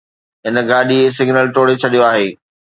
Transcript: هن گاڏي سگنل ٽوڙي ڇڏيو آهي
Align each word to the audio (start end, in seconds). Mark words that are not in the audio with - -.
هن 0.45 0.55
گاڏي 0.69 0.99
سگنل 1.17 1.45
ٽوڙي 1.55 1.75
ڇڏيو 1.81 2.01
آهي 2.11 2.27